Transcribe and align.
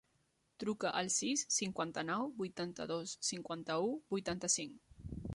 Truca 0.61 0.91
al 1.01 1.09
sis, 1.15 1.43
cinquanta-nou, 1.57 2.25
vuitanta-dos, 2.39 3.13
cinquanta-u, 3.27 3.91
vuitanta-cinc. 4.15 5.21